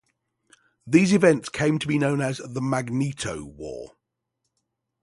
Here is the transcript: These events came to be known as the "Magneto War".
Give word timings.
These 0.87 1.13
events 1.13 1.47
came 1.49 1.77
to 1.77 1.85
be 1.87 1.99
known 1.99 2.21
as 2.21 2.37
the 2.39 2.59
"Magneto 2.59 3.43
War". 3.43 3.91